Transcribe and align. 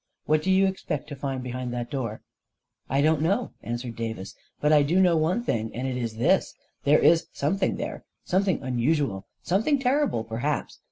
What 0.25 0.41
do 0.41 0.49
you 0.49 0.65
ex 0.65 0.81
pect 0.81 1.07
to 1.09 1.15
find 1.15 1.43
behind 1.43 1.71
that 1.73 1.91
door? 1.91 2.23
""I 2.89 3.03
don't 3.03 3.21
know," 3.21 3.51
answered 3.61 3.95
Davis;" 3.97 4.33
but 4.59 4.73
I 4.73 4.81
do 4.81 4.99
know 4.99 5.15
one 5.15 5.43
thing, 5.43 5.69
and 5.75 5.87
it 5.87 5.95
is 5.95 6.17
this: 6.17 6.55
there 6.85 6.97
is 6.97 7.27
something 7.33 7.75
there— 7.75 8.03
something 8.33 8.63
unusual— 8.63 9.27
something 9.51 9.77
terrible, 9.77 10.23
perhaps. 10.23 10.79